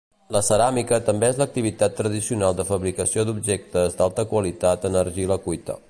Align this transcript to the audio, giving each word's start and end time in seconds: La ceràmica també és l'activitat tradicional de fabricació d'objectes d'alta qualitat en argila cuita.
La 0.35 0.39
ceràmica 0.45 0.97
també 1.09 1.27
és 1.33 1.41
l'activitat 1.41 1.95
tradicional 1.99 2.57
de 2.61 2.65
fabricació 2.71 3.27
d'objectes 3.29 4.01
d'alta 4.01 4.27
qualitat 4.33 4.89
en 4.91 5.03
argila 5.05 5.41
cuita. 5.49 5.79